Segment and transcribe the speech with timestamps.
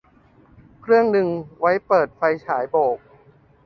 [0.81, 1.27] เครื่องนึง
[1.59, 2.97] ไว้เปิดไฟฉายโบก